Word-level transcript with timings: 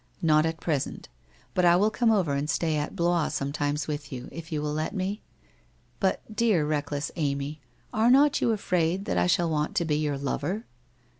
''Not 0.33 0.47
at 0.47 0.59
present. 0.59 1.09
But 1.53 1.63
I 1.63 1.75
will 1.75 1.91
come 1.91 2.09
over 2.11 2.33
and 2.33 2.49
stay 2.49 2.75
at 2.75 2.95
Blois 2.95 3.27
sometimes 3.35 3.87
with 3.87 4.11
you, 4.11 4.29
if 4.31 4.51
you 4.51 4.59
will 4.59 4.73
let 4.73 4.95
me?... 4.95 5.21
But, 5.99 6.23
dear, 6.35 6.65
reckless 6.65 7.11
Amy, 7.17 7.61
are 7.93 8.09
not 8.09 8.41
you 8.41 8.51
afraid 8.51 9.05
that 9.05 9.19
I 9.19 9.27
shall 9.27 9.51
want 9.51 9.75
to 9.75 9.85
be 9.85 9.97
your 9.97 10.17
lover? 10.17 10.65